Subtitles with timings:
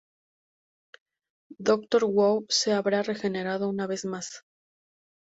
[1.59, 4.43] Doctor Who se habrá regenerado una vez más".